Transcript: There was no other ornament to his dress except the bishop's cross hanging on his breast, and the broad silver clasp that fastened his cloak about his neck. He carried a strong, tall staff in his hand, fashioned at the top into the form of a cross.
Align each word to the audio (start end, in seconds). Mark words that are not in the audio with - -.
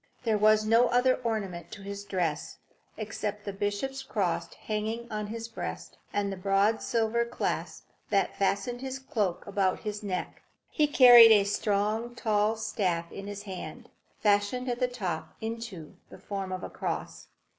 There 0.23 0.39
was 0.39 0.65
no 0.65 0.87
other 0.87 1.17
ornament 1.23 1.69
to 1.73 1.83
his 1.83 2.03
dress 2.05 2.57
except 2.97 3.45
the 3.45 3.53
bishop's 3.53 4.01
cross 4.01 4.51
hanging 4.51 5.05
on 5.11 5.27
his 5.27 5.47
breast, 5.47 5.99
and 6.11 6.31
the 6.33 6.37
broad 6.37 6.81
silver 6.81 7.23
clasp 7.23 7.85
that 8.09 8.35
fastened 8.35 8.81
his 8.81 8.97
cloak 8.97 9.45
about 9.45 9.81
his 9.81 10.01
neck. 10.01 10.41
He 10.71 10.87
carried 10.87 11.31
a 11.31 11.43
strong, 11.43 12.15
tall 12.15 12.55
staff 12.55 13.11
in 13.11 13.27
his 13.27 13.43
hand, 13.43 13.89
fashioned 14.19 14.67
at 14.69 14.79
the 14.79 14.87
top 14.87 15.35
into 15.39 15.97
the 16.09 16.17
form 16.17 16.51
of 16.51 16.63
a 16.63 16.69
cross. 16.71 17.27